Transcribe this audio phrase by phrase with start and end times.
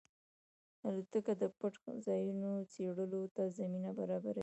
[0.87, 1.73] الوتکه د پټ
[2.07, 4.39] ځایونو څېړلو ته زمینه برابروي.